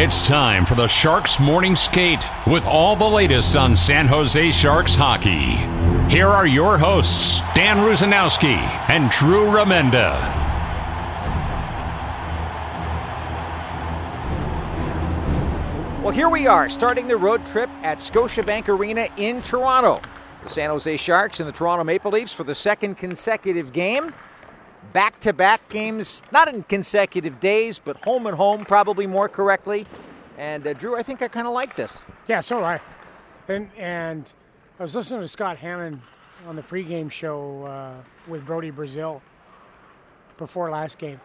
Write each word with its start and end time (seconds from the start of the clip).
It's 0.00 0.22
time 0.28 0.64
for 0.64 0.76
the 0.76 0.86
Sharks 0.86 1.40
Morning 1.40 1.74
Skate 1.74 2.24
with 2.46 2.64
all 2.66 2.94
the 2.94 3.04
latest 3.04 3.56
on 3.56 3.74
San 3.74 4.06
Jose 4.06 4.52
Sharks 4.52 4.94
hockey. 4.94 5.56
Here 6.08 6.28
are 6.28 6.46
your 6.46 6.78
hosts, 6.78 7.40
Dan 7.56 7.78
Rusanowsky 7.78 8.58
and 8.90 9.10
Drew 9.10 9.46
Remenda. 9.46 10.14
Well, 16.00 16.14
here 16.14 16.28
we 16.28 16.46
are, 16.46 16.68
starting 16.68 17.08
the 17.08 17.16
road 17.16 17.44
trip 17.44 17.68
at 17.82 17.98
Scotiabank 17.98 18.68
Arena 18.68 19.08
in 19.16 19.42
Toronto. 19.42 20.00
The 20.44 20.48
San 20.48 20.70
Jose 20.70 20.96
Sharks 20.98 21.40
and 21.40 21.48
the 21.48 21.52
Toronto 21.52 21.82
Maple 21.82 22.12
Leafs 22.12 22.32
for 22.32 22.44
the 22.44 22.54
second 22.54 22.98
consecutive 22.98 23.72
game. 23.72 24.14
Back 24.92 25.20
to 25.20 25.32
back 25.32 25.68
games, 25.68 26.22
not 26.32 26.48
in 26.48 26.62
consecutive 26.62 27.40
days, 27.40 27.78
but 27.78 28.04
home 28.04 28.26
and 28.26 28.36
home, 28.36 28.64
probably 28.64 29.06
more 29.06 29.28
correctly. 29.28 29.86
And 30.38 30.66
uh, 30.66 30.72
Drew, 30.72 30.96
I 30.96 31.02
think 31.02 31.20
I 31.20 31.28
kind 31.28 31.46
of 31.46 31.52
like 31.52 31.76
this. 31.76 31.98
Yeah, 32.28 32.40
so 32.40 32.58
do 32.58 32.64
I. 32.64 32.80
And, 33.48 33.70
and 33.76 34.32
I 34.78 34.82
was 34.84 34.94
listening 34.94 35.20
to 35.20 35.28
Scott 35.28 35.58
Hannan 35.58 36.02
on 36.46 36.56
the 36.56 36.62
pregame 36.62 37.10
show 37.10 37.64
uh, 37.64 37.94
with 38.30 38.46
Brody 38.46 38.70
Brazil 38.70 39.22
before 40.36 40.70
last 40.70 40.98
game, 40.98 41.20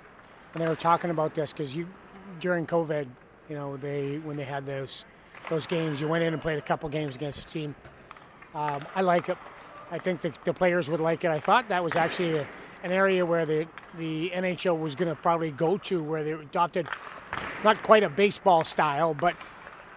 and 0.53 0.63
they 0.63 0.67
were 0.67 0.75
talking 0.75 1.11
about 1.11 1.35
this 1.35 1.53
because 1.53 1.75
you 1.75 1.87
during 2.39 2.65
COVID, 2.65 3.07
you 3.49 3.55
know, 3.55 3.77
they 3.77 4.17
when 4.17 4.37
they 4.37 4.43
had 4.43 4.65
those 4.65 5.05
those 5.49 5.67
games, 5.67 6.01
you 6.01 6.07
went 6.07 6.23
in 6.23 6.33
and 6.33 6.41
played 6.41 6.57
a 6.57 6.61
couple 6.61 6.89
games 6.89 7.15
against 7.15 7.39
a 7.39 7.45
team. 7.45 7.75
Um, 8.55 8.85
I 8.95 9.01
like 9.01 9.29
it. 9.29 9.37
I 9.91 9.99
think 9.99 10.21
the, 10.21 10.33
the, 10.43 10.53
players 10.53 10.89
would 10.89 10.99
like 10.99 11.23
it. 11.23 11.29
I 11.29 11.39
thought 11.39 11.69
that 11.69 11.83
was 11.83 11.95
actually 11.95 12.37
a, 12.37 12.47
an 12.83 12.91
area 12.91 13.25
where 13.25 13.45
the 13.45 13.67
the 13.97 14.31
NHL 14.31 14.79
was 14.79 14.95
going 14.95 15.09
to 15.09 15.15
probably 15.15 15.51
go 15.51 15.77
to, 15.77 16.03
where 16.03 16.23
they 16.23 16.31
adopted 16.31 16.87
not 17.63 17.83
quite 17.83 18.03
a 18.03 18.09
baseball 18.09 18.63
style, 18.63 19.13
but 19.13 19.35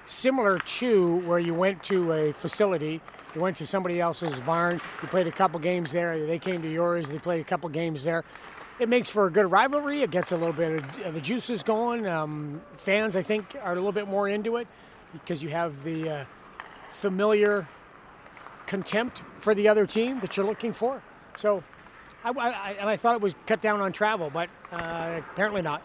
similar 0.04 0.58
to 0.58 1.16
where 1.20 1.38
you 1.38 1.54
went 1.54 1.82
to 1.84 2.12
a 2.12 2.32
facility, 2.32 3.00
you 3.34 3.40
went 3.40 3.56
to 3.58 3.66
somebody 3.66 4.00
else's 4.00 4.38
barn, 4.40 4.80
you 5.02 5.08
played 5.08 5.26
a 5.26 5.32
couple 5.32 5.58
games 5.60 5.92
there, 5.92 6.26
they 6.26 6.38
came 6.38 6.62
to 6.62 6.70
yours, 6.70 7.08
they 7.08 7.18
played 7.18 7.40
a 7.40 7.44
couple 7.44 7.68
games 7.68 8.04
there. 8.04 8.24
It 8.78 8.90
makes 8.90 9.08
for 9.08 9.26
a 9.26 9.30
good 9.30 9.50
rivalry. 9.50 10.02
It 10.02 10.10
gets 10.10 10.32
a 10.32 10.36
little 10.36 10.52
bit 10.52 10.84
of 11.04 11.14
the 11.14 11.20
juices 11.20 11.62
going. 11.62 12.06
Um, 12.06 12.60
fans, 12.76 13.16
I 13.16 13.22
think, 13.22 13.56
are 13.62 13.72
a 13.72 13.74
little 13.74 13.92
bit 13.92 14.06
more 14.06 14.28
into 14.28 14.56
it 14.56 14.68
because 15.14 15.42
you 15.42 15.48
have 15.48 15.82
the 15.82 16.10
uh, 16.10 16.24
familiar 16.90 17.66
contempt 18.66 19.22
for 19.36 19.54
the 19.54 19.68
other 19.68 19.86
team 19.86 20.20
that 20.20 20.36
you're 20.36 20.46
looking 20.46 20.72
for. 20.72 21.02
So, 21.36 21.62
I, 22.24 22.30
I, 22.30 22.70
and 22.72 22.88
I 22.88 22.96
thought 22.96 23.14
it 23.14 23.20
was 23.20 23.34
cut 23.46 23.60
down 23.60 23.80
on 23.80 23.92
travel, 23.92 24.30
but 24.30 24.48
uh, 24.72 25.20
apparently 25.32 25.62
not. 25.62 25.82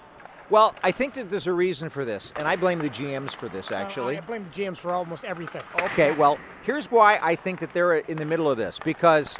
Well, 0.50 0.76
I 0.84 0.92
think 0.92 1.14
that 1.14 1.30
there's 1.30 1.48
a 1.48 1.54
reason 1.54 1.90
for 1.90 2.04
this, 2.04 2.34
and 2.36 2.46
I 2.46 2.58
blame 2.58 2.80
the 2.80 2.90
GMs 2.90 3.34
for 3.34 3.48
this, 3.48 3.72
actually. 3.72 4.18
Uh, 4.18 4.22
I 4.22 4.26
blame 4.26 4.46
the 4.52 4.62
GMs 4.62 4.78
for 4.78 4.92
almost 4.92 5.24
everything. 5.24 5.62
Okay, 5.80 6.12
well, 6.12 6.38
here's 6.64 6.92
why 6.92 7.20
I 7.22 7.36
think 7.36 7.62
that 7.62 7.74
they're 7.74 8.00
in 8.00 8.18
the 8.18 8.26
middle 8.26 8.52
of 8.52 8.58
this. 8.58 8.78
Because 8.84 9.38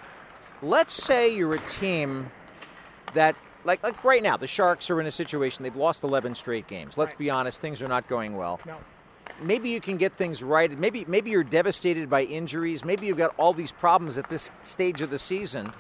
let's 0.62 0.94
say 0.94 1.36
you're 1.36 1.56
a 1.56 1.66
team 1.66 2.32
that, 3.14 3.36
like, 3.66 3.84
like 3.84 4.02
right 4.06 4.24
now, 4.24 4.38
the 4.38 4.48
Sharks 4.48 4.90
are 4.90 5.02
in 5.02 5.08
a 5.08 5.12
situation, 5.12 5.64
they've 5.64 5.76
lost 5.76 6.06
11 6.06 6.36
straight 6.36 6.68
games. 6.68 6.98
Let's 6.98 7.12
right. 7.12 7.20
be 7.20 7.30
honest, 7.30 7.60
things 7.60 7.82
are 7.82 7.90
not 7.90 8.08
going 8.08 8.38
well. 8.38 8.62
No. 8.66 8.78
Maybe 9.42 9.70
you 9.70 9.82
can 9.82 9.98
get 9.98 10.14
things 10.14 10.44
right. 10.44 10.78
Maybe, 10.78 11.06
maybe 11.08 11.32
you're 11.32 11.44
devastated 11.44 12.10
by 12.10 12.24
injuries. 12.24 12.86
Maybe 12.86 13.08
you've 13.08 13.18
got 13.18 13.34
all 13.38 13.54
these 13.54 13.72
problems 13.72 14.18
at 14.18 14.30
this 14.30 14.52
stage 14.64 15.02
of 15.02 15.10
the 15.10 15.20
season 15.20 15.74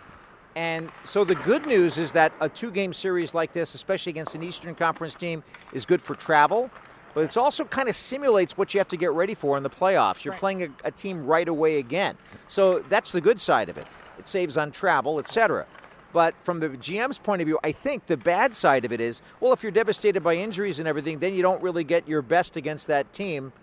and 0.55 0.89
so 1.05 1.23
the 1.23 1.35
good 1.35 1.65
news 1.65 1.97
is 1.97 2.11
that 2.11 2.33
a 2.41 2.49
two 2.49 2.71
game 2.71 2.93
series 2.93 3.33
like 3.33 3.53
this, 3.53 3.73
especially 3.73 4.11
against 4.11 4.35
an 4.35 4.43
Eastern 4.43 4.75
Conference 4.75 5.15
team, 5.15 5.43
is 5.73 5.85
good 5.85 6.01
for 6.01 6.15
travel. 6.15 6.69
But 7.13 7.25
it 7.25 7.37
also 7.37 7.65
kind 7.65 7.89
of 7.89 7.95
simulates 7.95 8.57
what 8.57 8.73
you 8.73 8.79
have 8.79 8.87
to 8.89 8.97
get 8.97 9.11
ready 9.11 9.33
for 9.33 9.57
in 9.57 9.63
the 9.63 9.69
playoffs. 9.69 10.23
You're 10.23 10.33
right. 10.33 10.39
playing 10.39 10.63
a, 10.63 10.69
a, 10.85 10.91
team 10.91 11.25
right 11.25 11.47
away 11.47 11.77
again. 11.77 12.17
So 12.47 12.83
that's 12.87 13.11
the 13.11 13.19
good 13.19 13.41
side 13.41 13.67
of 13.67 13.77
it. 13.77 13.85
It 14.17 14.29
saves 14.29 14.55
on 14.55 14.71
travel, 14.71 15.19
etc. 15.19 15.65
But 16.13 16.35
from 16.43 16.59
the 16.59 16.69
GM's 16.69 17.17
point 17.17 17.41
of 17.41 17.45
view, 17.45 17.59
I 17.63 17.71
think 17.71 18.07
the 18.07 18.17
bad 18.17 18.53
side 18.53 18.85
of 18.85 18.91
it 18.91 18.99
is, 18.99 19.21
well, 19.39 19.53
if 19.53 19.63
you're 19.63 19.71
devastated 19.71 20.21
by 20.21 20.35
injuries 20.35 20.79
and 20.79 20.87
everything, 20.87 21.19
then 21.19 21.33
you 21.33 21.41
don't 21.41 21.61
really 21.61 21.83
get 21.83 22.07
your 22.07 22.21
best 22.21 22.57
against 22.57 22.87
that 22.87 23.13
team 23.13 23.53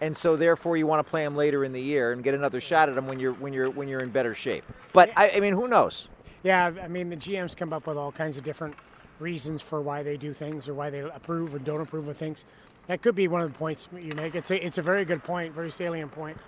and 0.00 0.16
so 0.16 0.36
therefore 0.36 0.76
you 0.76 0.86
want 0.86 1.04
to 1.04 1.08
play 1.08 1.24
them 1.24 1.36
later 1.36 1.64
in 1.64 1.72
the 1.72 1.80
year 1.80 2.12
and 2.12 2.24
get 2.24 2.34
another 2.34 2.60
shot 2.60 2.88
at 2.88 2.94
them 2.94 3.06
when 3.06 3.20
you're 3.20 3.34
when 3.34 3.52
you're 3.52 3.70
when 3.70 3.88
you're 3.88 4.00
in 4.00 4.10
better 4.10 4.34
shape. 4.34 4.64
But 4.92 5.10
I, 5.16 5.30
I 5.30 5.40
mean, 5.40 5.54
who 5.54 5.68
knows? 5.68 6.08
Yeah, 6.42 6.72
I 6.82 6.88
mean 6.88 7.10
the 7.10 7.16
GMs 7.16 7.56
come 7.56 7.72
up 7.72 7.86
with 7.86 7.96
all 7.96 8.12
kinds 8.12 8.36
of 8.36 8.44
different 8.44 8.74
reasons 9.18 9.60
for 9.60 9.80
why 9.80 10.02
they 10.02 10.16
do 10.16 10.32
things 10.32 10.68
or 10.68 10.74
why 10.74 10.88
they 10.90 11.00
approve 11.00 11.54
or 11.54 11.58
don't 11.58 11.80
approve 11.80 12.08
of 12.08 12.16
things. 12.16 12.44
That 12.86 13.02
could 13.02 13.14
be 13.14 13.28
one 13.28 13.42
of 13.42 13.52
the 13.52 13.58
points 13.58 13.88
you 13.92 14.14
make. 14.14 14.34
It's 14.34 14.50
a 14.50 14.64
it's 14.64 14.78
a 14.78 14.82
very 14.82 15.04
good 15.04 15.22
point, 15.22 15.54
very 15.54 15.70
salient 15.70 16.12
point. 16.12 16.38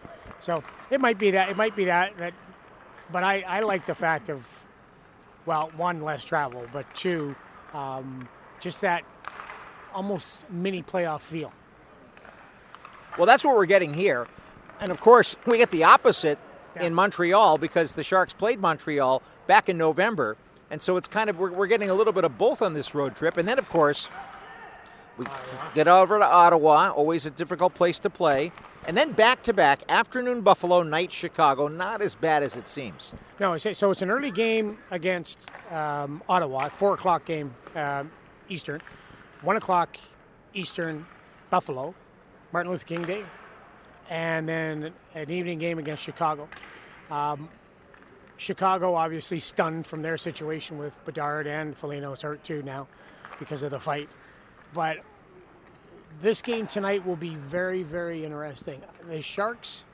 So 0.41 0.65
it 0.91 1.01
might 1.01 1.19
be 1.19 1.33
that 1.33 1.51
it 1.51 1.57
might 1.57 1.77
be 1.77 1.85
that 1.85 2.17
that, 2.19 2.33
but 3.13 3.23
I 3.23 3.43
I 3.43 3.61
like 3.61 3.87
the 3.87 3.95
fact 3.95 4.31
of, 4.31 4.47
well, 5.47 5.71
one 5.77 6.03
less 6.03 6.25
travel, 6.25 6.67
but 6.73 6.87
two, 6.95 7.35
um, 7.75 8.29
just 8.61 8.81
that 8.81 9.03
almost 9.95 10.41
mini 10.51 10.83
playoff 10.83 11.21
feel. 11.21 11.53
Well, 13.19 13.27
that's 13.27 13.45
what 13.45 13.57
we're 13.57 13.67
getting 13.67 13.95
here. 13.95 14.27
And 14.81 14.91
of 14.91 15.01
course, 15.01 15.37
we 15.47 15.59
get 15.59 15.71
the 15.71 15.85
opposite 15.85 16.39
yeah. 16.77 16.85
in 16.85 16.95
Montreal 16.95 17.59
because 17.59 17.93
the 17.95 18.03
Sharks 18.03 18.33
played 18.33 18.61
Montreal 18.61 19.23
back 19.47 19.69
in 19.69 19.77
November. 19.77 20.37
And 20.71 20.81
so 20.81 20.97
it's 20.97 21.09
kind 21.09 21.29
of, 21.29 21.39
we're, 21.39 21.53
we're 21.53 21.67
getting 21.67 21.91
a 21.91 21.95
little 21.95 22.13
bit 22.13 22.25
of 22.25 22.39
both 22.39 22.63
on 22.63 22.73
this 22.73 22.95
road 22.95 23.15
trip. 23.15 23.37
And 23.37 23.47
then, 23.47 23.59
of 23.59 23.69
course, 23.69 24.09
we 25.19 25.27
get 25.75 25.89
over 25.89 26.19
to 26.19 26.25
Ottawa, 26.25 26.91
always 26.91 27.27
a 27.27 27.31
difficult 27.31 27.75
place 27.75 27.99
to 28.01 28.11
play. 28.11 28.53
And 28.87 28.97
then 28.97 29.13
back 29.13 29.45
to 29.45 29.53
back, 29.53 29.83
afternoon 29.89 30.41
Buffalo, 30.41 30.83
night 30.83 31.13
Chicago. 31.13 31.69
Not 31.69 32.03
as 32.03 32.17
bad 32.17 32.43
as 32.43 32.57
it 32.57 32.67
seems. 32.67 33.15
No, 33.39 33.57
so 33.57 33.91
it's 33.91 34.03
an 34.03 34.11
early 34.11 34.33
game 34.33 34.79
against 34.91 35.39
um, 35.71 36.23
Ottawa, 36.29 36.69
4 36.69 36.95
o'clock 36.95 37.25
game 37.25 37.55
um, 37.77 38.11
Eastern, 38.49 38.83
1 39.43 39.57
o'clock 39.57 39.97
Eastern 40.53 41.07
Buffalo. 41.49 41.95
Martin 42.53 42.71
Luther 42.71 42.85
King 42.85 43.03
Day, 43.05 43.25
and 44.11 44.47
then 44.47 44.93
an 45.15 45.31
evening 45.31 45.59
game 45.59 45.79
against 45.79 46.03
Chicago. 46.03 46.49
Um, 47.11 47.49
Chicago 48.37 48.95
obviously 48.95 49.41
stunned 49.41 49.87
from 49.87 50.03
their 50.03 50.19
situation 50.19 50.77
with 50.77 50.93
Bedard 51.05 51.47
and 51.47 51.77
Foligno 51.77 52.13
is 52.13 52.23
hurt 52.23 52.45
too 52.45 52.63
now 52.63 52.89
because 53.39 53.63
of 53.63 53.71
the 53.71 53.81
fight. 53.81 54.11
But 54.75 54.99
this 56.21 56.43
game 56.43 56.67
tonight 56.67 57.07
will 57.07 57.17
be 57.17 57.35
very, 57.35 57.83
very 57.83 58.25
interesting. 58.25 58.81
The 59.09 59.23
Sharks 59.23 59.85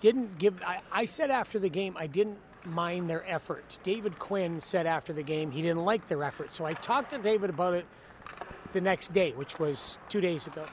didn't 0.00 0.38
give. 0.38 0.62
I, 0.62 0.80
I 0.92 1.06
said 1.06 1.30
after 1.30 1.58
the 1.58 1.68
game, 1.68 1.96
I 1.96 2.06
didn't 2.06 2.38
mind 2.64 3.08
their 3.08 3.28
effort. 3.28 3.78
David 3.82 4.18
Quinn 4.18 4.60
said 4.60 4.86
after 4.86 5.12
the 5.12 5.22
game 5.22 5.50
he 5.50 5.62
didn't 5.62 5.84
like 5.84 6.08
their 6.08 6.22
effort. 6.22 6.52
So 6.52 6.64
I 6.64 6.74
talked 6.74 7.10
to 7.10 7.18
David 7.18 7.50
about 7.50 7.74
it 7.74 7.86
the 8.72 8.80
next 8.80 9.12
day, 9.12 9.32
which 9.32 9.58
was 9.58 9.98
two 10.08 10.20
days 10.20 10.46
ago, 10.46 10.66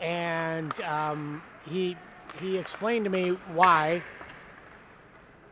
and 0.00 0.78
um, 0.80 1.42
he 1.66 1.96
he 2.40 2.58
explained 2.58 3.04
to 3.04 3.10
me 3.10 3.30
why. 3.52 4.02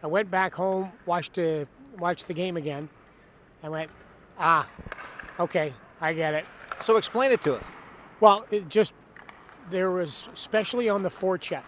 I 0.02 0.06
went 0.06 0.30
back 0.30 0.54
home, 0.54 0.92
watched 1.04 1.34
the 1.34 1.68
watched 1.98 2.26
the 2.26 2.34
game 2.34 2.56
again. 2.56 2.88
I 3.62 3.68
went, 3.68 3.90
ah, 4.38 4.66
okay, 5.40 5.74
I 6.00 6.12
get 6.12 6.34
it. 6.34 6.44
So 6.82 6.96
explain 6.96 7.32
it 7.32 7.42
to 7.42 7.56
us. 7.56 7.64
Well, 8.20 8.46
it 8.50 8.68
just 8.68 8.92
there 9.70 9.90
was 9.90 10.28
especially 10.34 10.88
on 10.88 11.02
the 11.02 11.08
forecheck. 11.08 11.64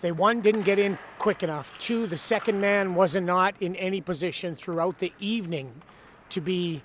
They 0.00 0.10
one 0.10 0.40
didn't 0.40 0.62
get 0.62 0.78
in 0.78 0.98
quick 1.18 1.42
enough. 1.42 1.72
Two, 1.78 2.06
the 2.08 2.16
second 2.16 2.60
man 2.60 2.96
was 2.96 3.14
not 3.14 3.54
in 3.60 3.76
any 3.76 4.00
position 4.00 4.56
throughout 4.56 4.98
the 4.98 5.12
evening 5.20 5.82
to 6.30 6.40
be 6.40 6.82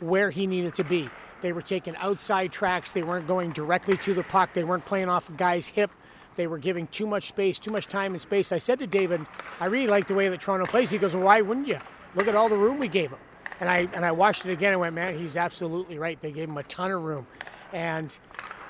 where 0.00 0.30
he 0.30 0.46
needed 0.46 0.74
to 0.74 0.84
be. 0.84 1.08
They 1.40 1.52
were 1.52 1.62
taking 1.62 1.96
outside 1.96 2.52
tracks. 2.52 2.92
They 2.92 3.02
weren't 3.02 3.26
going 3.26 3.52
directly 3.52 3.96
to 3.98 4.14
the 4.14 4.22
puck. 4.22 4.52
They 4.52 4.64
weren't 4.64 4.84
playing 4.84 5.08
off 5.08 5.30
a 5.30 5.32
guy's 5.32 5.68
hip. 5.68 5.90
They 6.36 6.46
were 6.46 6.58
giving 6.58 6.86
too 6.88 7.06
much 7.06 7.28
space, 7.28 7.58
too 7.58 7.70
much 7.70 7.86
time 7.86 8.12
and 8.12 8.20
space. 8.20 8.52
I 8.52 8.58
said 8.58 8.78
to 8.80 8.86
David, 8.86 9.24
I 9.60 9.66
really 9.66 9.86
like 9.86 10.08
the 10.08 10.14
way 10.14 10.28
that 10.28 10.40
Toronto 10.40 10.66
plays. 10.66 10.90
He 10.90 10.98
goes, 10.98 11.14
well, 11.14 11.24
why 11.24 11.40
wouldn't 11.40 11.68
you? 11.68 11.78
Look 12.14 12.28
at 12.28 12.34
all 12.34 12.48
the 12.48 12.58
room 12.58 12.78
we 12.78 12.88
gave 12.88 13.10
him. 13.10 13.18
And 13.60 13.68
I 13.68 13.88
and 13.92 14.04
I 14.04 14.12
watched 14.12 14.44
it 14.46 14.52
again 14.52 14.72
and 14.72 14.80
went, 14.80 14.94
man, 14.94 15.18
he's 15.18 15.36
absolutely 15.36 15.98
right. 15.98 16.20
They 16.20 16.32
gave 16.32 16.48
him 16.48 16.58
a 16.58 16.62
ton 16.64 16.90
of 16.90 17.02
room, 17.02 17.26
and 17.72 18.16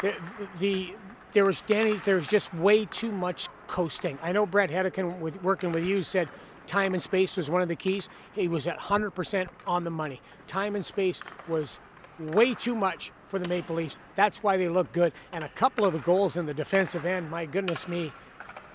the, 0.03 0.15
the 0.59 0.95
there 1.33 1.45
was 1.45 1.63
Danny. 1.63 1.95
There 1.97 2.17
was 2.17 2.29
just 2.29 2.55
way 2.55 2.85
too 2.85 3.11
much 3.11 3.49
coasting. 3.67 4.19
I 4.23 4.33
know 4.33 4.47
Bret 4.47 4.71
Hedican, 4.71 5.19
with 5.21 5.43
working 5.43 5.73
with 5.73 5.85
you, 5.85 6.03
said 6.03 6.29
time 6.67 6.95
and 6.95 7.03
space 7.03 7.37
was 7.37 7.51
one 7.51 7.63
of 7.63 7.69
the 7.69 7.77
keys. 7.77 8.09
He 8.33 8.49
was 8.49 8.67
at 8.67 8.79
100% 8.79 9.49
on 9.67 9.85
the 9.85 9.91
money. 9.91 10.21
Time 10.47 10.75
and 10.75 10.85
space 10.85 11.21
was 11.49 11.79
way 12.19 12.55
too 12.55 12.75
much 12.75 13.13
for 13.27 13.39
the 13.39 13.49
Maple 13.49 13.77
Leafs. 13.77 13.99
That's 14.15 14.43
why 14.43 14.57
they 14.57 14.69
look 14.69 14.93
good. 14.93 15.13
And 15.33 15.45
a 15.45 15.49
couple 15.49 15.85
of 15.85 15.93
the 15.93 15.99
goals 15.99 16.37
in 16.37 16.47
the 16.47 16.55
defensive 16.55 17.05
end, 17.05 17.31
my 17.31 17.47
goodness 17.47 17.89
me, 17.89 18.13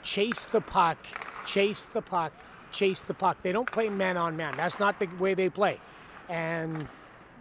chase 0.04 0.42
the 0.42 0.62
puck, 0.62 0.98
chase 1.46 1.84
the 1.84 2.02
puck, 2.02 2.34
chase 2.72 3.02
the 3.02 3.14
puck. 3.14 3.42
They 3.42 3.52
don't 3.52 3.72
play 3.72 3.90
man 3.90 4.18
on 4.18 4.36
man. 4.36 4.56
That's 4.58 4.80
not 4.80 5.00
the 5.00 5.08
way 5.20 5.34
they 5.34 5.50
play. 5.50 5.80
And 6.30 6.88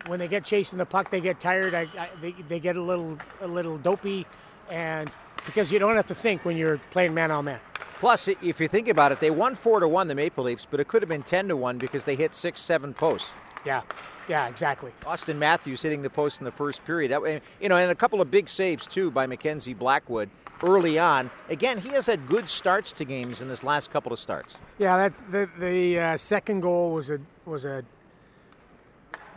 when 0.07 0.19
they 0.19 0.29
get 0.29 0.45
chasing 0.45 0.79
the 0.79 0.87
puck, 0.87 1.11
they 1.11 1.21
get 1.21 1.39
tired. 1.39 1.75
I, 1.75 1.83
I, 1.99 2.09
they, 2.21 2.33
they 2.49 2.61
get 2.61 2.77
a 2.77 2.83
little 2.83 3.19
a 3.41 3.47
little 3.47 3.79
dopey, 3.79 4.27
and 4.71 5.11
because 5.47 5.71
you 5.71 5.79
don't 5.79 5.97
have 5.97 6.07
to 6.07 6.15
think 6.15 6.45
when 6.45 6.57
you're 6.57 6.79
playing 6.91 7.15
man 7.15 7.31
on 7.31 7.45
man. 7.45 7.61
Plus, 8.01 8.29
if 8.29 8.61
you 8.61 8.69
think 8.69 8.89
about 8.89 9.11
it, 9.11 9.21
they 9.21 9.31
won 9.31 9.57
four 9.57 9.81
to 9.81 9.89
one 9.89 10.07
the 10.09 10.15
Maple 10.15 10.45
Leafs, 10.45 10.67
but 10.71 10.79
it 10.79 10.87
could 10.89 11.03
have 11.03 11.09
been 11.09 11.23
ten 11.23 11.49
to 11.49 11.57
one 11.57 11.79
because 11.79 12.05
they 12.05 12.17
hit 12.17 12.33
six, 12.33 12.61
seven 12.61 12.95
posts. 12.95 13.33
Yeah, 13.67 13.83
yeah, 14.29 14.49
exactly. 14.49 14.93
Auston 15.03 15.37
Matthews 15.37 15.83
hitting 15.83 16.03
the 16.03 16.11
post 16.11 16.41
in 16.41 16.45
the 16.45 16.53
first 16.53 16.85
period. 16.85 17.11
That 17.11 17.23
way, 17.23 17.41
you 17.61 17.69
know, 17.69 17.77
and 17.77 17.91
a 17.91 17.95
couple 17.95 18.21
of 18.21 18.31
big 18.31 18.49
saves 18.49 18.87
too 18.87 19.11
by 19.11 19.27
Mackenzie 19.27 19.75
Blackwood 19.75 20.31
early 20.63 20.99
on. 20.99 21.31
Again, 21.49 21.79
he 21.79 21.91
has 21.91 22.07
had 22.07 22.29
good 22.29 22.49
starts 22.49 22.93
to 22.93 23.05
games 23.05 23.43
in 23.43 23.49
this 23.49 23.63
last 23.65 23.91
couple 23.91 24.13
of 24.13 24.19
starts. 24.19 24.59
Yeah, 24.79 24.97
that 24.97 25.33
the 25.33 25.49
the 25.59 25.99
uh, 25.99 26.17
second 26.17 26.61
goal 26.61 26.93
was 26.93 27.11
a 27.11 27.19
was 27.47 27.65
a 27.65 27.85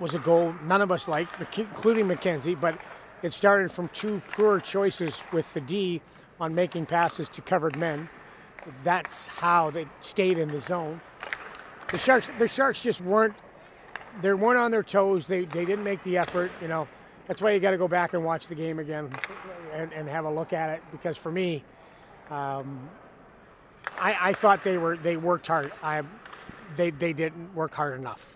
was 0.02 0.14
a 0.16 0.20
goal 0.20 0.54
none 0.64 0.82
of 0.82 0.92
us 0.92 1.08
liked, 1.08 1.40
including 1.58 2.08
Mackenzie, 2.08 2.56
but 2.56 2.78
it 3.22 3.34
started 3.34 3.72
from 3.72 3.88
two 3.90 4.22
poor 4.32 4.60
choices 4.60 5.22
with 5.32 5.54
the 5.54 5.62
D 5.62 6.02
on 6.40 6.56
making 6.56 6.88
passes 6.88 7.30
to 7.30 7.42
covered 7.42 7.78
men. 7.78 8.10
That's 8.84 9.28
how 9.28 9.70
they 9.70 9.86
stayed 10.02 10.40
in 10.40 10.50
the 10.50 10.60
zone. 10.60 11.02
The 11.92 12.00
Sharks, 12.00 12.30
the 12.40 12.48
Sharks 12.48 12.82
just 12.82 13.00
weren't 13.00 13.36
they 14.22 14.34
weren't 14.34 14.58
on 14.58 14.72
their 14.72 14.84
toes. 14.84 15.28
They 15.28 15.46
they 15.46 15.66
didn't 15.66 15.84
make 15.84 16.02
the 16.04 16.18
effort. 16.18 16.52
You 16.62 16.68
know, 16.68 16.88
that's 17.28 17.42
why 17.42 17.52
you 17.52 17.60
got 17.60 17.72
to 17.72 17.78
go 17.78 17.88
back 17.88 18.14
and 18.14 18.26
watch 18.26 18.48
the 18.48 18.56
game 18.56 18.80
again 18.80 19.16
and, 19.72 19.94
and 19.94 20.10
have 20.10 20.26
a 20.26 20.32
look 20.32 20.52
at 20.52 20.70
it. 20.72 20.84
Because 20.92 21.16
for 21.16 21.32
me, 21.32 21.64
um, 22.30 22.90
I, 24.00 24.30
I 24.30 24.34
thought 24.34 24.64
they 24.64 24.78
were 24.78 24.98
they 24.98 25.16
worked 25.16 25.48
hard. 25.48 25.72
I 25.84 26.02
they 26.76 26.90
they 26.90 27.14
didn't 27.14 27.54
work 27.54 27.74
hard 27.74 28.00
enough. 28.00 28.36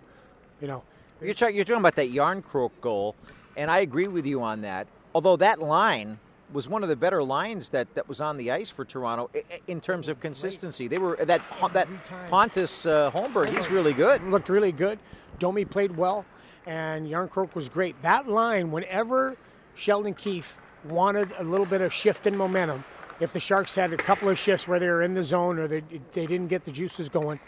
You 0.60 0.68
know, 0.68 0.82
you're 1.20 1.34
talking, 1.34 1.56
you're 1.56 1.64
talking 1.64 1.80
about 1.80 1.96
that 1.96 2.10
Järnkrok 2.10 2.70
goal, 2.80 3.14
and 3.56 3.70
I 3.70 3.80
agree 3.80 4.08
with 4.08 4.26
you 4.26 4.42
on 4.42 4.60
that. 4.62 4.86
Although 5.14 5.36
that 5.36 5.60
line 5.60 6.18
was 6.52 6.68
one 6.68 6.82
of 6.82 6.88
the 6.88 6.96
better 6.96 7.22
lines 7.22 7.70
that, 7.70 7.92
that 7.94 8.08
was 8.08 8.20
on 8.20 8.36
the 8.36 8.50
ice 8.50 8.70
for 8.70 8.84
Toronto 8.84 9.30
in 9.66 9.80
terms 9.80 10.08
of 10.08 10.20
consistency. 10.20 10.86
They 10.86 10.98
were 10.98 11.16
that 11.16 11.40
that 11.72 11.88
Pontus 12.28 12.86
uh, 12.86 13.10
Holmberg. 13.10 13.54
He's 13.54 13.70
really 13.70 13.92
good. 13.92 14.22
Looked 14.24 14.48
really 14.48 14.72
good. 14.72 14.98
Domi 15.38 15.64
played 15.64 15.96
well, 15.96 16.24
and 16.66 17.06
Järnkrok 17.08 17.54
was 17.54 17.68
great. 17.68 18.00
That 18.02 18.28
line, 18.28 18.70
whenever 18.70 19.36
Sheldon 19.74 20.14
Keefe 20.14 20.56
wanted 20.84 21.32
a 21.38 21.44
little 21.44 21.66
bit 21.66 21.80
of 21.80 21.92
shift 21.92 22.26
in 22.26 22.36
momentum, 22.36 22.84
if 23.18 23.32
the 23.32 23.40
Sharks 23.40 23.74
had 23.74 23.92
a 23.92 23.96
couple 23.96 24.28
of 24.28 24.38
shifts 24.38 24.68
where 24.68 24.78
they 24.78 24.88
were 24.88 25.02
in 25.02 25.14
the 25.14 25.24
zone 25.24 25.58
or 25.58 25.66
they, 25.66 25.82
they 26.12 26.26
didn't 26.26 26.48
get 26.48 26.64
the 26.64 26.70
juices 26.70 27.08
going, 27.08 27.40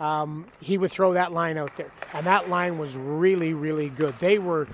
um, 0.00 0.46
he 0.60 0.78
would 0.78 0.90
throw 0.90 1.14
that 1.14 1.32
line 1.32 1.58
out 1.58 1.76
there. 1.76 1.90
And 2.12 2.26
that 2.26 2.48
line 2.48 2.78
was 2.78 2.94
really, 2.94 3.52
really 3.54 3.88
good. 3.88 4.18
They 4.18 4.38
were, 4.38 4.68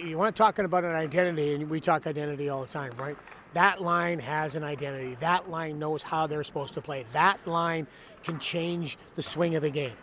you 0.00 0.18
want 0.18 0.34
to 0.34 0.38
talking 0.38 0.64
about 0.64 0.84
an 0.84 0.94
identity, 0.94 1.54
and 1.54 1.70
we 1.70 1.80
talk 1.80 2.06
identity 2.06 2.48
all 2.48 2.62
the 2.62 2.68
time, 2.68 2.92
right? 2.98 3.16
That 3.54 3.80
line 3.80 4.18
has 4.18 4.54
an 4.54 4.64
identity. 4.64 5.16
That 5.20 5.48
line 5.50 5.78
knows 5.78 6.02
how 6.02 6.26
they're 6.26 6.44
supposed 6.44 6.74
to 6.74 6.82
play. 6.82 7.06
That 7.12 7.46
line 7.46 7.86
can 8.22 8.38
change 8.38 8.98
the 9.14 9.22
swing 9.22 9.54
of 9.54 9.62
the 9.62 9.70
game. 9.70 9.94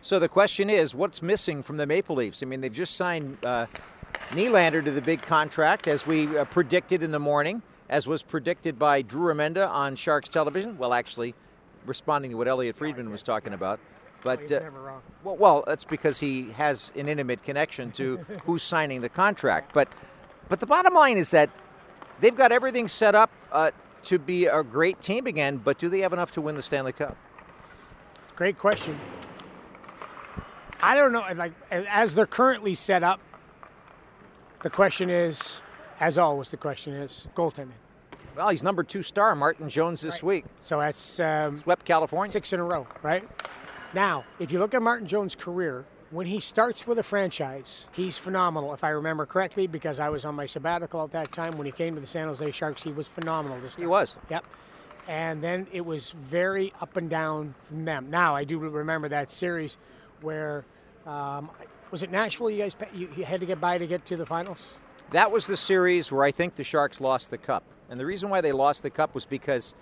So 0.00 0.18
the 0.18 0.28
question 0.28 0.70
is, 0.70 0.94
what's 0.94 1.22
missing 1.22 1.62
from 1.62 1.76
the 1.76 1.86
Maple 1.86 2.16
Leafs? 2.16 2.42
I 2.42 2.46
mean, 2.46 2.60
they've 2.60 2.72
just 2.72 2.94
signed 2.94 3.38
uh, 3.44 3.66
Nylander 4.30 4.84
to 4.84 4.90
the 4.90 5.02
big 5.02 5.22
contract, 5.22 5.88
as 5.88 6.06
we 6.06 6.38
uh, 6.38 6.44
predicted 6.44 7.02
in 7.02 7.10
the 7.10 7.18
morning, 7.18 7.62
as 7.88 8.06
was 8.06 8.22
predicted 8.22 8.78
by 8.78 9.02
Drew 9.02 9.34
Remenda 9.34 9.68
on 9.68 9.96
Sharks 9.96 10.28
Television. 10.28 10.78
Well, 10.78 10.94
actually, 10.94 11.34
responding 11.86 12.30
to 12.32 12.36
what 12.36 12.48
Elliotte 12.48 12.76
Friedman 12.76 13.10
was 13.10 13.22
talking 13.22 13.52
about. 13.52 13.80
But 14.22 14.50
uh, 14.50 14.60
well, 15.22 15.36
well, 15.36 15.64
that's 15.66 15.84
because 15.84 16.18
he 16.18 16.50
has 16.52 16.90
an 16.96 17.08
intimate 17.08 17.44
connection 17.44 17.92
to 17.92 18.16
who's 18.44 18.62
signing 18.62 19.02
the 19.02 19.10
contract. 19.10 19.72
But 19.74 19.88
but 20.48 20.60
the 20.60 20.66
bottom 20.66 20.94
line 20.94 21.18
is 21.18 21.30
that 21.30 21.50
they've 22.20 22.34
got 22.34 22.50
everything 22.50 22.88
set 22.88 23.14
up 23.14 23.30
uh, 23.52 23.70
to 24.04 24.18
be 24.18 24.46
a 24.46 24.62
great 24.62 25.02
team 25.02 25.26
again. 25.26 25.58
But 25.58 25.78
do 25.78 25.90
they 25.90 26.00
have 26.00 26.14
enough 26.14 26.32
to 26.32 26.40
win 26.40 26.56
the 26.56 26.62
Stanley 26.62 26.92
Cup? 26.92 27.16
Great 28.34 28.58
question. 28.58 28.98
I 30.80 30.94
don't 30.94 31.12
know. 31.12 31.24
Like 31.34 31.52
as 31.70 32.14
they're 32.14 32.26
currently 32.26 32.74
set 32.74 33.02
up, 33.02 33.20
the 34.62 34.70
question 34.70 35.10
is, 35.10 35.60
as 36.00 36.16
always, 36.16 36.50
the 36.50 36.56
question 36.56 36.94
is 36.94 37.26
goaltending. 37.36 37.83
Well, 38.36 38.48
he's 38.48 38.62
number 38.62 38.82
two 38.82 39.02
star, 39.02 39.34
Martin 39.36 39.68
Jones, 39.68 40.00
this 40.00 40.14
right. 40.14 40.22
week. 40.24 40.44
So 40.60 40.80
that's 40.80 41.20
um, 41.20 41.58
swept 41.58 41.84
California 41.84 42.32
six 42.32 42.52
in 42.52 42.60
a 42.60 42.64
row, 42.64 42.86
right? 43.02 43.28
Now, 43.92 44.24
if 44.40 44.50
you 44.50 44.58
look 44.58 44.74
at 44.74 44.82
Martin 44.82 45.06
Jones' 45.06 45.36
career, 45.36 45.86
when 46.10 46.26
he 46.26 46.40
starts 46.40 46.86
with 46.86 46.98
a 46.98 47.02
franchise, 47.02 47.86
he's 47.92 48.18
phenomenal. 48.18 48.74
If 48.74 48.82
I 48.82 48.90
remember 48.90 49.24
correctly, 49.24 49.66
because 49.66 50.00
I 50.00 50.08
was 50.08 50.24
on 50.24 50.34
my 50.34 50.46
sabbatical 50.46 51.02
at 51.04 51.12
that 51.12 51.32
time 51.32 51.56
when 51.56 51.66
he 51.66 51.72
came 51.72 51.94
to 51.94 52.00
the 52.00 52.06
San 52.06 52.28
Jose 52.28 52.50
Sharks, 52.50 52.82
he 52.82 52.92
was 52.92 53.08
phenomenal. 53.08 53.60
This 53.60 53.76
he 53.76 53.86
was. 53.86 54.16
Yep. 54.30 54.44
And 55.06 55.42
then 55.42 55.66
it 55.72 55.84
was 55.84 56.10
very 56.10 56.72
up 56.80 56.96
and 56.96 57.10
down 57.10 57.54
from 57.64 57.84
them. 57.84 58.10
Now 58.10 58.34
I 58.34 58.44
do 58.44 58.58
remember 58.58 59.08
that 59.08 59.30
series 59.30 59.76
where 60.22 60.64
um, 61.06 61.50
was 61.90 62.02
it 62.02 62.10
Nashville? 62.10 62.50
You 62.50 62.62
guys 62.62 62.74
you, 62.94 63.08
you 63.16 63.24
had 63.24 63.40
to 63.40 63.46
get 63.46 63.60
by 63.60 63.78
to 63.78 63.86
get 63.86 64.06
to 64.06 64.16
the 64.16 64.26
finals. 64.26 64.68
That 65.10 65.30
was 65.30 65.46
the 65.46 65.56
series 65.56 66.10
where 66.10 66.24
I 66.24 66.30
think 66.30 66.56
the 66.56 66.64
Sharks 66.64 67.00
lost 67.00 67.30
the 67.30 67.38
cup. 67.38 67.64
And 67.90 68.00
the 68.00 68.06
reason 68.06 68.30
why 68.30 68.40
they 68.40 68.52
lost 68.52 68.82
the 68.82 68.90
cup 68.90 69.14
was 69.14 69.24
because 69.24 69.74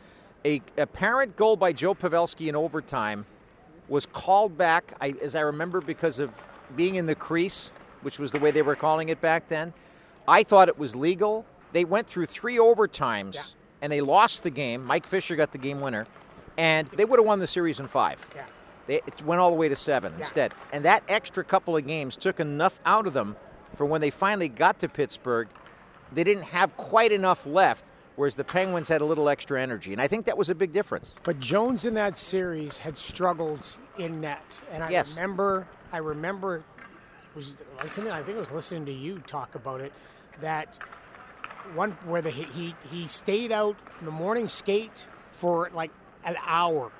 a 0.44 0.60
apparent 0.76 1.36
goal 1.36 1.56
by 1.56 1.72
Joe 1.72 1.94
Pavelski 1.94 2.48
in 2.48 2.56
overtime 2.56 3.26
was 3.88 4.06
called 4.06 4.56
back, 4.56 4.94
I, 5.00 5.14
as 5.22 5.34
I 5.34 5.40
remember, 5.40 5.80
because 5.80 6.18
of 6.18 6.30
being 6.76 6.94
in 6.94 7.06
the 7.06 7.14
crease, 7.14 7.70
which 8.02 8.18
was 8.18 8.32
the 8.32 8.38
way 8.38 8.50
they 8.50 8.62
were 8.62 8.76
calling 8.76 9.08
it 9.08 9.20
back 9.20 9.48
then. 9.48 9.72
I 10.26 10.42
thought 10.42 10.68
it 10.68 10.78
was 10.78 10.96
legal. 10.96 11.44
They 11.72 11.84
went 11.84 12.06
through 12.06 12.26
three 12.26 12.56
overtimes 12.56 13.34
yeah. 13.34 13.42
and 13.80 13.92
they 13.92 14.00
lost 14.00 14.42
the 14.42 14.50
game. 14.50 14.84
Mike 14.84 15.06
Fisher 15.06 15.36
got 15.36 15.52
the 15.52 15.58
game 15.58 15.80
winner, 15.80 16.06
and 16.56 16.88
they 16.96 17.04
would 17.04 17.18
have 17.18 17.26
won 17.26 17.38
the 17.38 17.46
series 17.46 17.80
in 17.80 17.88
five. 17.88 18.24
Yeah. 18.34 18.44
They 18.86 19.00
went 19.24 19.40
all 19.40 19.50
the 19.50 19.56
way 19.56 19.68
to 19.68 19.76
seven 19.76 20.12
yeah. 20.12 20.18
instead. 20.18 20.52
And 20.72 20.84
that 20.84 21.04
extra 21.08 21.44
couple 21.44 21.76
of 21.76 21.86
games 21.86 22.16
took 22.16 22.40
enough 22.40 22.80
out 22.84 23.06
of 23.06 23.12
them 23.12 23.36
for 23.76 23.86
when 23.86 24.00
they 24.00 24.10
finally 24.10 24.48
got 24.48 24.80
to 24.80 24.88
Pittsburgh. 24.88 25.48
They 26.10 26.24
didn't 26.24 26.44
have 26.44 26.76
quite 26.76 27.12
enough 27.12 27.46
left 27.46 27.86
whereas 28.16 28.34
the 28.34 28.44
Penguins 28.44 28.88
had 28.88 29.00
a 29.00 29.04
little 29.04 29.28
extra 29.28 29.60
energy. 29.60 29.92
And 29.92 30.00
I 30.00 30.08
think 30.08 30.26
that 30.26 30.36
was 30.36 30.50
a 30.50 30.54
big 30.54 30.72
difference. 30.72 31.14
But 31.22 31.40
Jones 31.40 31.84
in 31.84 31.94
that 31.94 32.16
series 32.16 32.78
had 32.78 32.98
struggled 32.98 33.66
in 33.98 34.20
net. 34.20 34.60
And 34.70 34.82
I 34.82 34.90
yes. 34.90 35.14
remember 35.14 35.66
I 35.92 35.98
remember 35.98 36.64
was 37.34 37.54
listening 37.82 38.12
I 38.12 38.22
think 38.22 38.36
I 38.36 38.40
was 38.40 38.50
listening 38.50 38.86
to 38.86 38.92
you 38.92 39.18
talk 39.20 39.54
about 39.54 39.80
it 39.80 39.92
that 40.40 40.78
one 41.74 41.92
where 42.04 42.22
the 42.22 42.30
he 42.30 42.74
he 42.90 43.06
stayed 43.06 43.52
out 43.52 43.76
in 44.00 44.06
the 44.06 44.12
morning 44.12 44.48
skate 44.48 45.06
for 45.30 45.70
like 45.74 45.90
an 46.24 46.36
hour 46.46 46.90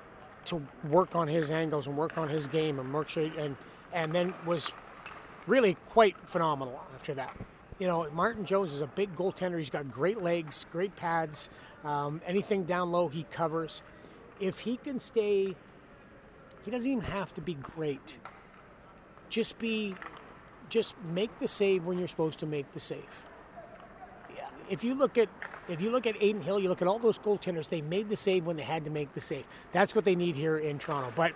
to 0.47 0.63
work 0.89 1.15
on 1.15 1.29
his 1.29 1.51
angles 1.51 1.87
and 1.87 1.97
work 1.97 2.19
on 2.19 2.29
his 2.29 2.47
game 2.47 2.79
and 2.79 2.93
work 2.93 3.17
and 3.17 3.57
and 3.93 4.15
then 4.15 4.35
was 4.47 4.73
really 5.47 5.77
quite 5.89 6.17
phenomenal 6.25 6.81
after 6.95 7.15
that 7.15 7.37
you 7.83 7.89
know, 7.89 8.07
Martin 8.13 8.45
Jones 8.45 8.73
is 8.73 8.81
a 8.81 8.87
big 8.87 9.17
goaltender. 9.17 9.59
He's 9.59 9.69
got 9.69 9.91
great 9.91 10.23
legs, 10.23 10.67
great 10.71 10.95
pads. 10.95 11.49
Um, 11.83 12.21
anything 12.25 12.63
down 12.63 12.93
low, 12.93 13.09
he 13.09 13.25
covers. 13.25 13.83
If 14.39 14.61
he 14.61 14.77
can 14.77 15.01
stay, 15.01 15.57
he 16.65 16.71
doesn't 16.71 16.89
even 16.89 17.03
have 17.03 17.35
to 17.35 17.41
be 17.41 17.55
great. 17.55 18.21
Just 19.31 19.59
be, 19.59 19.97
just 20.69 20.95
make 21.13 21.39
the 21.39 21.49
save 21.49 21.85
when 21.85 21.99
you're 21.99 22.07
supposed 22.07 22.39
to 22.39 22.47
make 22.47 22.73
the 22.73 22.79
save. 22.79 23.25
Yeah. 24.37 24.47
If 24.71 24.85
you 24.85 24.95
look 24.95 25.19
at 25.19 25.29
if 25.69 25.83
you 25.83 25.91
look 25.91 26.07
at 26.07 26.15
Adin 26.15 26.41
Hill, 26.41 26.61
you 26.61 26.69
look 26.69 26.83
at 26.83 26.89
all 26.89 27.01
those 27.01 27.19
goaltenders. 27.19 27.69
They 27.69 27.83
made 27.83 28.09
the 28.09 28.17
save 28.17 28.47
when 28.47 28.57
they 28.57 28.63
had 28.63 28.85
to 28.85 28.91
make 28.91 29.13
the 29.13 29.21
save. 29.21 29.45
That's 29.73 29.93
what 29.93 30.05
they 30.05 30.15
need 30.15 30.37
here 30.37 30.57
in 30.57 30.79
Toronto. 30.79 31.13
But 31.17 31.33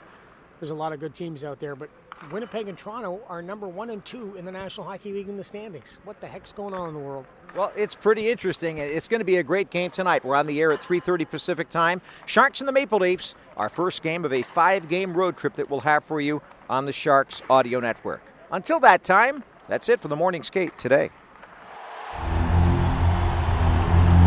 there's 0.60 0.70
a 0.70 0.76
lot 0.76 0.92
of 0.92 1.00
good 1.00 1.12
teams 1.12 1.42
out 1.42 1.58
there. 1.58 1.74
But 1.74 1.90
Winnipeg 2.30 2.68
and 2.68 2.76
Toronto 2.76 3.20
are 3.28 3.42
number 3.42 3.68
one 3.68 3.90
and 3.90 4.04
two 4.04 4.34
in 4.36 4.44
the 4.44 4.52
National 4.52 4.86
Hockey 4.86 5.12
League 5.12 5.28
in 5.28 5.36
the 5.36 5.44
standings. 5.44 6.00
What 6.04 6.20
the 6.20 6.26
heck's 6.26 6.52
going 6.52 6.74
on 6.74 6.88
in 6.88 6.94
the 6.94 7.00
world? 7.00 7.26
Well, 7.54 7.72
it's 7.76 7.94
pretty 7.94 8.28
interesting. 8.28 8.78
It's 8.78 9.08
going 9.08 9.20
to 9.20 9.24
be 9.24 9.36
a 9.36 9.42
great 9.42 9.70
game 9.70 9.90
tonight. 9.90 10.24
We're 10.24 10.34
on 10.34 10.46
the 10.46 10.60
air 10.60 10.72
at 10.72 10.82
3:30 10.82 11.30
Pacific 11.30 11.68
time. 11.68 12.02
Sharks 12.26 12.60
and 12.60 12.68
the 12.68 12.72
Maple 12.72 12.98
Leafs, 12.98 13.34
our 13.56 13.68
first 13.68 14.02
game 14.02 14.24
of 14.24 14.32
a 14.32 14.42
five-game 14.42 15.14
road 15.14 15.36
trip 15.36 15.54
that 15.54 15.70
we'll 15.70 15.80
have 15.80 16.04
for 16.04 16.20
you 16.20 16.42
on 16.68 16.86
the 16.86 16.92
Sharks 16.92 17.42
Audio 17.48 17.80
Network. 17.80 18.22
Until 18.50 18.80
that 18.80 19.04
time, 19.04 19.44
that's 19.68 19.88
it 19.88 20.00
for 20.00 20.08
the 20.08 20.16
morning 20.16 20.42
skate 20.42 20.76
today. 20.78 21.10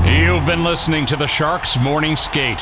You've 0.05 0.45
been 0.45 0.63
listening 0.63 1.05
to 1.07 1.15
the 1.15 1.27
Sharks 1.27 1.77
Morning 1.79 2.15
Skate. 2.15 2.61